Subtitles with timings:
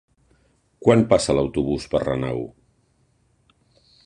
[0.87, 2.43] Quan passa l'autobús per Renau?